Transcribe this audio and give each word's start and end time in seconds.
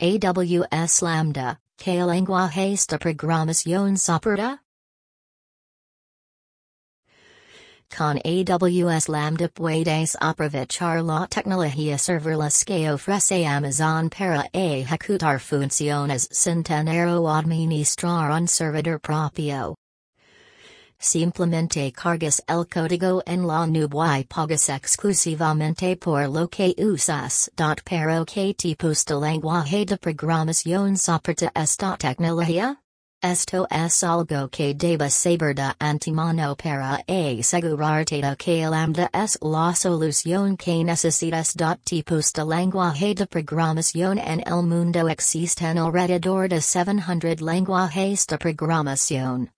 AWS 0.00 1.02
Lambda, 1.02 1.60
que 1.78 2.02
lenguaje 2.04 2.72
esta 2.72 2.98
programación 2.98 3.96
soporta? 3.96 4.58
Con 7.96 8.18
AWS 8.24 9.08
Lambda 9.08 9.48
puedes 9.54 10.16
aprovechar 10.20 11.04
la 11.04 11.28
tecnología 11.28 11.96
serverless 11.96 12.64
que 12.64 12.90
ofrece 12.90 13.46
Amazon 13.46 14.10
para 14.10 14.50
ejecutar 14.52 15.38
funciones 15.38 16.26
sin 16.32 16.64
tener 16.64 17.06
o 17.06 17.28
administrar 17.28 18.32
un 18.32 18.48
servidor 18.48 18.98
propio. 18.98 19.76
Simplemente 20.98 21.92
cargas 21.92 22.42
el 22.46 22.66
código 22.66 23.22
en 23.26 23.46
la 23.46 23.66
nube 23.66 24.20
y 24.20 24.24
pagas 24.24 24.68
exclusivamente 24.68 25.96
por 25.96 26.28
lo 26.28 26.48
que 26.48 26.74
usas. 26.78 27.50
Pero 27.84 28.24
¿qué 28.24 28.54
tipos 28.54 29.04
de 29.04 29.14
lenguaje 29.14 29.84
de 29.84 29.96
programación 29.98 30.96
soporta 30.96 31.52
esta 31.54 31.96
tecnología? 31.96 32.80
Esto 33.24 33.66
es 33.70 34.04
algo 34.04 34.50
que 34.50 34.74
debes 34.74 35.14
saber 35.14 35.54
de 35.54 35.72
antemano 35.78 36.54
para 36.56 37.02
asegurarte 37.08 38.20
de 38.20 38.36
que 38.36 38.68
Lambda 38.68 39.08
es 39.14 39.38
la 39.40 39.74
solución 39.74 40.58
que 40.58 40.84
necesitas. 40.84 41.54
Tipos 41.84 42.34
de 42.34 42.44
lenguaje 42.44 43.14
de 43.14 43.26
programación 43.26 44.18
en 44.18 44.42
el 44.46 44.62
mundo 44.62 45.08
existen 45.08 45.78
alrededor 45.78 46.50
de 46.50 46.60
700 46.60 47.40
lenguajes 47.40 48.26
de 48.26 48.36
programación. 48.36 49.53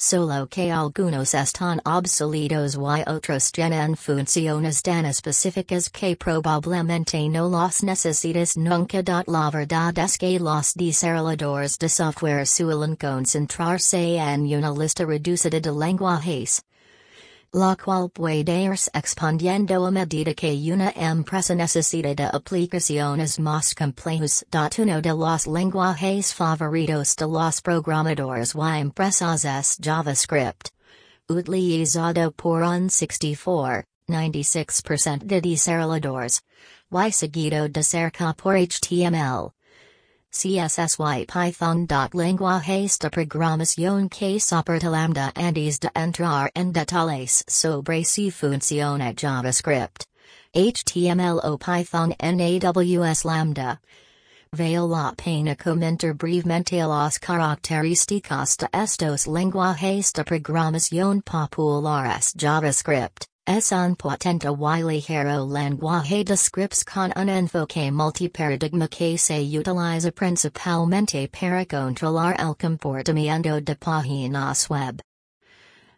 Solo 0.00 0.46
que 0.46 0.70
algunos 0.70 1.34
están 1.34 1.80
obsoletos 1.84 2.76
y 2.76 3.10
otros 3.10 3.50
tienen 3.50 3.96
funciones 3.96 4.80
tan 4.80 5.04
específicas 5.06 5.90
que 5.90 6.14
probablemente 6.14 7.28
no 7.28 7.48
los 7.48 7.82
necesitas 7.82 8.56
nunca. 8.56 9.02
La 9.26 9.50
verdad 9.50 9.98
es 9.98 10.16
que 10.16 10.38
los 10.38 10.74
desarrolladores 10.74 11.76
de 11.80 11.88
software 11.88 12.46
suelen 12.46 12.94
concentrarse 12.94 14.18
en 14.18 14.42
una 14.42 14.70
lista 14.70 15.04
reducida 15.04 15.58
de 15.58 15.72
lenguajes 15.72 16.62
la 17.52 17.76
cual 17.76 18.10
puede 18.10 18.62
irse 18.62 18.90
expandiendo 18.92 19.86
a 19.86 19.90
medida 19.90 20.34
que 20.34 20.52
una 20.70 20.90
empresa 20.94 21.54
necesita 21.54 22.14
de 22.14 22.24
aplicaciones 22.24 23.38
más 23.38 23.74
complejas. 23.74 24.44
Uno 24.78 25.00
de 25.00 25.14
los 25.14 25.46
lenguajes 25.46 26.34
favoritos 26.34 27.16
de 27.16 27.26
los 27.26 27.60
programadores 27.62 28.54
y 28.54 28.80
empresas 28.80 29.44
es 29.44 29.78
JavaScript. 29.80 30.68
Utilizado 31.28 32.32
por 32.32 32.62
un 32.62 32.90
64, 32.90 33.84
96% 34.08 35.24
de 35.24 35.40
desarrolladores. 35.40 36.42
Y 36.90 37.12
seguido 37.12 37.68
de 37.68 37.82
cerca 37.82 38.34
por 38.34 38.56
HTML. 38.56 39.52
CSSY 40.32 41.26
Python. 41.26 41.86
Lenguajes 41.86 42.98
de 42.98 43.10
programación 43.10 44.10
que 44.10 44.38
soporta 44.38 44.90
lambda 44.90 45.32
antes 45.34 45.78
de 45.78 45.90
entrar 45.94 46.50
en 46.54 46.72
detalles 46.72 47.42
sobre 47.48 48.04
si 48.04 48.30
funciona 48.30 49.12
JavaScript. 49.14 50.06
HTML 50.54 51.40
o 51.42 51.58
Python 51.58 52.14
en 52.20 52.40
AWS 52.40 53.24
Lambda. 53.24 53.78
Vale 54.52 54.88
la 54.88 55.14
pena 55.16 55.56
comentar 55.56 56.14
brevemente 56.14 56.86
las 56.86 57.18
características 57.18 58.56
de 58.56 58.68
estos 58.72 59.26
lenguajes 59.26 60.12
de 60.12 60.24
programación 60.24 61.22
populares 61.22 62.32
JavaScript. 62.34 63.26
Es 63.50 63.72
un 63.72 63.96
potente 63.96 64.46
ligero 64.46 65.46
lenguaje 65.46 66.22
de 66.22 66.36
scripts 66.36 66.84
con 66.84 67.14
un 67.16 67.30
enfoque 67.30 67.90
multiparadigma 67.90 68.88
que 68.90 69.16
se 69.16 69.40
utiliza 69.40 70.12
principalmente 70.12 71.28
para 71.28 71.64
controlar 71.64 72.36
el 72.38 72.54
comportamiento 72.54 73.58
de 73.62 73.74
páginas 73.74 74.68
web. 74.68 75.00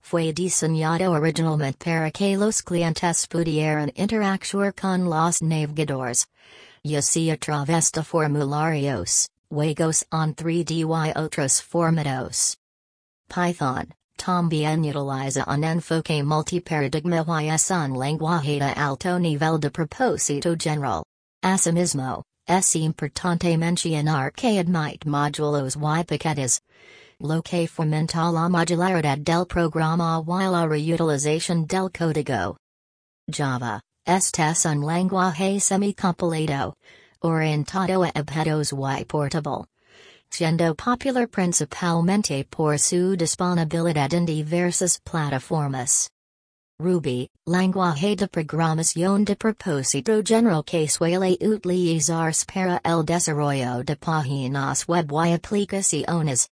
Fue 0.00 0.32
diseñado 0.32 1.12
originalmente 1.12 1.84
para 1.84 2.10
que 2.10 2.38
los 2.38 2.62
clientes 2.62 3.26
pudieran 3.26 3.92
interactuar 3.94 4.72
con 4.72 5.10
los 5.10 5.42
navegadores. 5.42 6.26
Ya 6.82 7.02
sea 7.02 7.34
a 7.34 7.36
través 7.36 7.92
de 7.92 8.02
formularios, 8.02 9.28
juegos 9.50 10.06
en 10.10 10.34
3D 10.34 10.78
y 10.78 11.18
otros 11.18 11.60
formatos. 11.60 12.56
Python 13.28 13.94
También 14.16 14.80
utiliza 14.80 15.44
un 15.46 15.64
enfoque 15.64 16.22
multiparadigma 16.22 17.42
y 17.42 17.50
es 17.50 17.70
un 17.70 17.98
lenguaje 17.98 18.58
de 18.58 18.72
alto 18.72 19.18
nivel 19.18 19.58
de 19.58 19.70
propósito 19.70 20.56
general. 20.58 21.02
Asimismo, 21.42 22.22
es 22.46 22.76
importante 22.76 23.56
mencionar 23.56 24.32
que 24.32 24.58
admite 24.58 25.08
módulos 25.08 25.76
y 25.76 26.04
paquetes. 26.04 26.60
Lo 27.20 27.42
que 27.42 27.66
fomenta 27.66 28.30
la 28.30 28.48
modularidad 28.48 29.18
del 29.18 29.46
programa 29.46 30.22
y 30.26 30.46
la 30.50 30.66
reutilización 30.66 31.66
del 31.66 31.90
código. 31.90 32.56
Java, 33.30 33.80
este 34.06 34.42
es 34.42 34.64
un 34.66 34.86
lenguaje 34.86 35.58
semi-completo, 35.60 36.74
orientado 37.20 38.04
a 38.04 38.12
objetos 38.14 38.72
y 38.72 39.04
portable 39.04 39.64
siendo 40.34 40.74
popular 40.74 41.28
principalmente 41.28 42.44
por 42.44 42.76
su 42.78 43.16
disponibilidad 43.16 44.12
en 44.12 44.26
diversas 44.26 44.98
plataformas. 45.04 46.10
Ruby, 46.80 47.28
lenguaje 47.46 48.16
de 48.16 48.26
programación 48.26 49.24
de 49.24 49.36
propósito 49.36 50.20
general 50.24 50.64
que 50.64 50.88
suele 50.88 51.38
utilizarse 51.40 52.44
para 52.46 52.80
el 52.84 53.04
desarrollo 53.04 53.84
de 53.84 53.94
páginas 53.94 54.88
web 54.88 55.06
y 55.12 55.34
aplicaciones. 55.34 56.48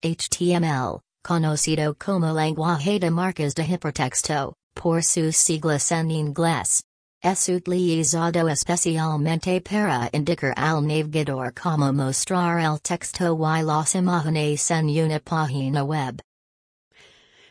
HTML, 0.00 1.00
conocido 1.24 1.96
como 1.98 2.32
lenguaje 2.32 3.00
de 3.00 3.10
marcas 3.10 3.52
de 3.56 3.64
hipertexto, 3.64 4.54
por 4.74 5.02
sus 5.02 5.36
siglas 5.36 5.90
en 5.90 6.12
inglés. 6.12 6.84
Es 7.20 7.48
utilizado 7.48 8.48
especialmente 8.48 9.60
para 9.60 10.08
indicar 10.12 10.54
al 10.56 10.86
navegador 10.86 11.52
cómo 11.52 11.92
mostrar 11.92 12.60
el 12.60 12.80
texto 12.80 13.36
y 13.36 13.62
las 13.64 13.96
imágenes 13.96 14.70
en 14.70 14.88
una 14.88 15.18
página 15.18 15.82
web. 15.82 16.20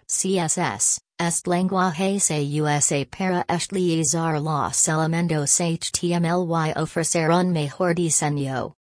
CSS, 0.06 1.02
este 1.20 1.50
lenguaje 1.50 2.18
se 2.22 2.40
usa 2.62 3.06
para 3.12 3.46
estilizar 3.50 4.40
los 4.40 4.88
elementos 4.88 5.60
HTML 5.60 6.48
y 6.70 6.80
ofrecer 6.80 7.30
un 7.30 7.52
mejor 7.52 7.94
diseño. 7.94 8.74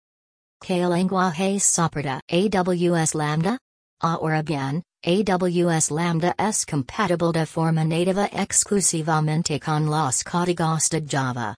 ¿Qué 0.61 0.87
lenguaje 0.87 1.61
soporta 1.61 2.21
AWS 2.29 3.15
Lambda? 3.15 3.57
Ahora 4.03 4.43
bien, 4.43 4.83
AWS 5.07 5.91
Lambda 5.91 6.35
es 6.39 6.65
compatible 6.65 7.31
de 7.31 7.45
forma 7.45 7.85
nativa 7.85 8.27
exclusivamente 8.33 9.61
con 9.61 9.85
los 9.85 10.23
códigos 10.25 10.89
de 10.89 11.03
Java, 11.07 11.55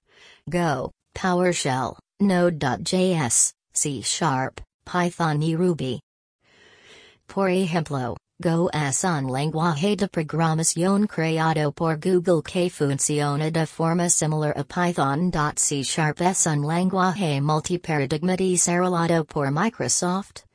Go, 0.50 0.90
PowerShell, 1.14 1.96
Node.js, 2.18 3.52
C 3.72 4.00
Sharp, 4.02 4.60
Python 4.84 5.44
y 5.44 5.54
Ruby. 5.54 6.00
Por 7.28 7.48
ejemplo, 7.50 8.16
Go 8.42 8.68
es 8.74 9.04
un 9.04 9.30
lenguaje 9.30 9.96
de 9.96 10.08
programación 10.08 11.06
creado 11.06 11.70
por 11.72 12.00
Google 12.00 12.42
que 12.42 12.68
funciona 12.68 13.52
de 13.52 13.66
forma 13.66 14.10
similar 14.10 14.54
a 14.56 14.64
Python. 14.64 15.30
C 15.54 15.84
Sharp 15.84 16.20
es 16.20 16.46
un 16.46 16.66
lenguaje 16.66 17.40
multiparadigma 17.40 18.36
desarrollado 18.36 19.24
por 19.24 19.52
Microsoft, 19.52 20.45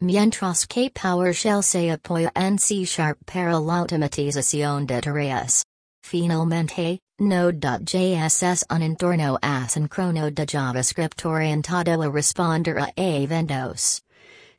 Mientras 0.00 0.64
que 0.64 0.90
PowerShell 0.90 1.60
se 1.60 1.90
apoya 1.90 2.30
en 2.36 2.56
C 2.56 2.84
Sharp 2.84 3.18
para 3.26 3.58
la 3.58 3.78
automatización 3.78 4.86
de 4.86 5.00
tareas. 5.00 5.64
Finalmente, 6.04 7.00
Node.js 7.18 8.42
es 8.44 8.64
un 8.70 8.82
entorno 8.82 9.38
asíncrono 9.42 10.30
de 10.30 10.46
JavaScript 10.46 11.24
orientado 11.26 12.00
a 12.00 12.08
responder 12.08 12.78
a 12.78 12.92
eventos. 12.96 14.00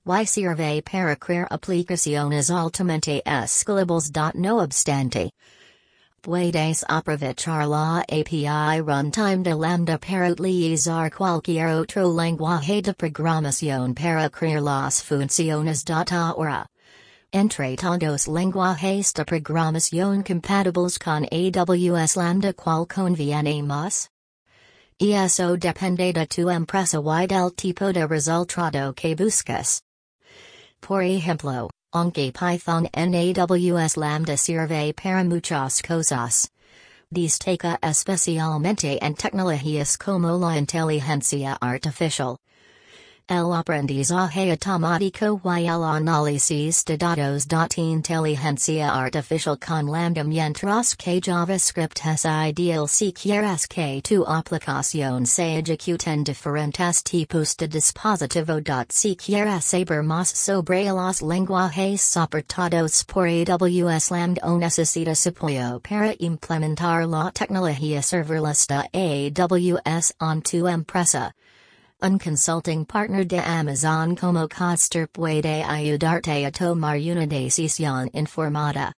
Y 0.06 0.25
sirve 0.25 0.81
para 0.81 1.15
crear 1.15 1.47
aplicaciones 1.50 2.51
altamente 2.51 3.21
escalables. 3.25 4.12
No 4.33 4.59
obstante, 4.59 5.31
Puedes 6.21 6.83
aprovechar 6.89 7.66
la 7.66 8.04
API 8.10 8.81
runtime 8.81 9.42
de 9.42 9.56
Lambda 9.56 9.98
para 9.98 10.30
utilizar 10.30 11.10
cualquier 11.12 11.69
otro 11.69 12.10
lenguaje 12.10 12.81
de 12.81 12.94
programación 12.94 13.95
para 13.95 14.30
crear 14.30 14.62
las 14.62 15.01
funciones. 15.01 15.86
de 15.86 15.94
Ahora. 15.94 16.68
Entre 17.31 17.77
todos 17.77 18.27
lenguajes 18.27 19.13
de 19.13 19.24
programación 19.24 20.24
compatibles 20.24 21.00
con 21.00 21.25
AWS 21.31 22.18
Lambda 22.18 22.54
¿cuál 22.54 22.86
conviene 22.86 23.63
más? 23.63 24.10
Eso 25.00 25.56
depende 25.56 26.12
de 26.12 26.27
tu 26.27 26.50
empresa 26.50 26.98
y 26.98 27.27
del 27.27 27.51
tipo 27.56 27.94
de 27.94 28.06
resultado 28.06 28.94
que 28.94 29.16
buscas. 29.16 29.81
Por 30.81 31.01
ejemplo, 31.01 31.69
aunque 31.91 32.31
Python 32.31 32.88
en 32.94 33.15
AWS 33.15 33.97
Lambda 33.97 34.38
sirve 34.38 34.94
para 34.94 35.24
muchas 35.24 35.81
cosas. 35.81 36.51
destaca 37.12 37.80
especialmente 37.81 39.00
en 39.03 39.15
tecnologías 39.15 39.97
como 39.97 40.38
la 40.38 40.57
inteligencia 40.57 41.57
artificial. 41.59 42.38
El 43.31 43.54
aprendizaje 43.54 44.50
automático 44.50 45.40
y 45.56 45.68
el 45.68 45.84
análisis 45.84 46.84
de 46.84 46.98
datos. 46.98 47.46
Inteligencia 47.78 48.90
artificial 48.90 49.56
con 49.56 49.86
lambda 49.86 50.24
mientras 50.24 50.96
que 50.96 51.22
JavaScript 51.22 52.00
es 52.08 52.26
ideal 52.26 52.88
si 52.88 53.14
quieres 53.14 53.68
que 53.68 54.02
tu 54.02 54.26
aplicación 54.26 55.28
se 55.28 55.60
ejecute 55.60 56.10
en 56.10 56.24
diferentes 56.24 57.04
tipos 57.04 57.56
de 57.56 57.68
dispositivo. 57.68 58.64
Si 58.90 59.16
quieres 59.16 59.64
saber 59.64 60.02
más 60.02 60.30
sobre 60.30 60.86
los 60.86 61.22
lenguajes 61.22 62.02
soportados 62.02 63.04
por 63.04 63.28
AWS 63.28 64.10
Lambda 64.10 64.42
o 64.42 64.58
necesitas 64.58 65.28
apoyo 65.28 65.80
para 65.81 66.16
implementar 66.18 67.08
la 67.08 67.31
tecnología 67.31 68.02
serverless 68.02 68.66
de 68.66 68.90
AWS 68.92 70.14
on 70.20 70.42
tu 70.42 70.68
empresa. 70.68 71.36
Un 72.01 72.18
consulting 72.18 72.86
partner 72.86 73.25
de 73.25 73.40
Amazon 73.40 74.16
como 74.16 74.48
Coster 74.48 75.06
puede 75.06 75.62
ayudarte 75.63 76.46
a 76.46 76.51
tomar 76.51 76.98
una 76.98 77.28
decisión 77.28 78.10
informada. 78.13 78.94